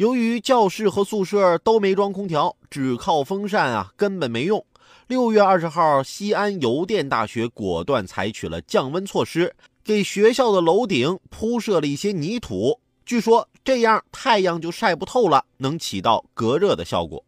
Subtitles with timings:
[0.00, 4.64] 由于教室和宿舍都没装空调，只靠风扇啊，根本没用。
[5.08, 12.80] 六月二十号，西安邮电大学果断采取了降温措施，给学校的楼顶铺设了一些泥土。
[13.04, 17.22] 据说这样太阳就晒不透了，能起到隔热的效果。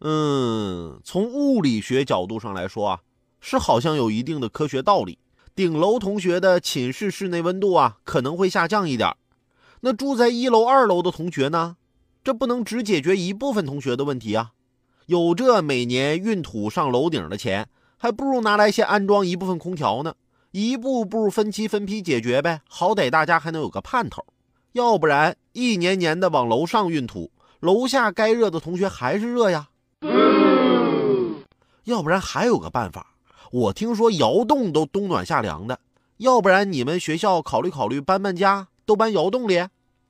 [0.00, 3.00] 嗯，从物理学角度上来说啊，
[3.42, 5.18] 是好像有一定的科学道理。
[5.54, 9.14] 顶楼同学的寝室室内温度啊，可能会下降一点。
[9.80, 11.76] 那住在一楼、二楼的同学呢？
[12.24, 14.50] 这不能只解决一部分同学的问题啊！
[15.06, 20.14] 有这每年运土上楼顶的钱，还不如拿来先安装一部分空调呢。
[20.50, 24.24] 一步步分期分批解决呗，好歹大家还能有个盼头。
[24.72, 29.68] 要不然一年年的往楼上运土，楼下该热的同学还是热呀。
[31.84, 33.14] 要不然还有个办法，
[33.50, 35.78] 我听说窑洞都冬暖夏凉的。
[36.18, 38.68] 要不然你们学校考虑考虑搬搬家。
[38.88, 39.62] 都搬窑洞里。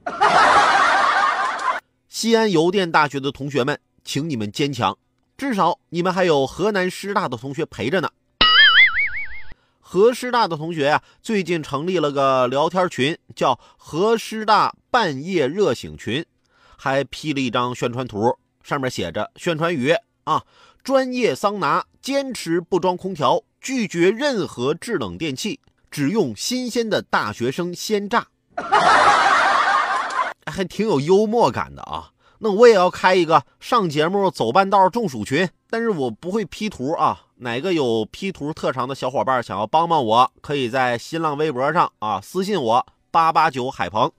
[2.08, 4.96] 西安邮电大学的同学们，请你们坚强，
[5.36, 8.08] 至少你们还有河南师大的同学陪着呢。
[9.80, 16.24] 河师大的同学呀，最近成立了个聊天群，叫“河师大半夜热醒群”，
[16.78, 20.44] 还 P 了一张宣传图，上面写着宣传语啊：
[20.84, 25.58] 专业桑拿，坚持不装空调，拒绝任何制冷电器，
[25.90, 28.28] 只用新鲜的大学生鲜榨。
[30.50, 32.10] 还挺有幽默感的啊！
[32.40, 37.24] 那我也要开一个上节目走半道中暑群，但是我不会 P 图啊。
[37.40, 44.10] 哪个有 P 图特长的小伙伴想要帮帮我，可以在新浪微博上啊私信我八八九海鹏。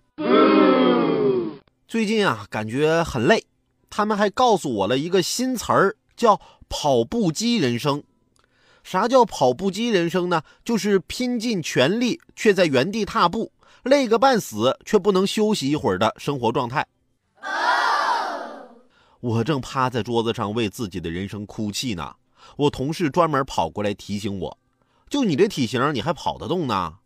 [1.88, 3.46] 最近啊，感觉很累，
[3.90, 8.04] 他们还告诉我了一个新词儿，叫“跑步机人生”。
[8.84, 10.44] 啥叫跑步机人生呢？
[10.64, 13.52] 就是拼尽全力却在原地踏步。
[13.84, 16.86] 累个半死却不能休息一会儿的生活状态。
[19.20, 22.16] 我正趴在桌子上为自己的人生哭泣呢，
[22.56, 24.58] 我同事专门跑过来提醒我
[25.10, 26.99] ：“就你这体型，你还跑得动呢？